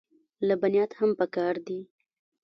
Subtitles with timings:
[0.47, 1.79] لبنیات هم پکار دي.